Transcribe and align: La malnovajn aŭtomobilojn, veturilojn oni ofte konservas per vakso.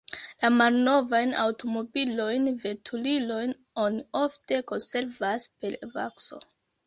La 0.43 0.49
malnovajn 0.53 1.33
aŭtomobilojn, 1.41 2.47
veturilojn 2.63 3.53
oni 3.83 4.01
ofte 4.23 4.61
konservas 4.73 5.49
per 5.61 5.77
vakso. 5.99 6.41